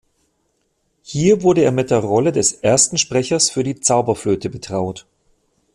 Hier 1.03 1.43
wurde 1.43 1.61
er 1.61 1.71
mit 1.71 1.91
der 1.91 1.99
Rolle 1.99 2.31
des 2.31 2.53
Ersten 2.53 2.97
Sprechers 2.97 3.51
für 3.51 3.61
die 3.63 3.81
"Zauberflöte" 3.81 4.49
betraut. 4.49 5.05